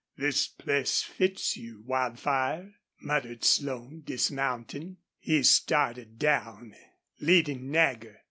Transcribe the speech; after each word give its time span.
"This 0.17 0.47
place 0.47 1.03
fits 1.03 1.55
you, 1.55 1.83
Wildfire," 1.85 2.73
muttered 3.01 3.43
Slone, 3.43 4.01
dismounting. 4.03 4.97
He 5.19 5.43
started 5.43 6.17
down, 6.17 6.73
leading 7.19 7.69
Nagger. 7.69 8.19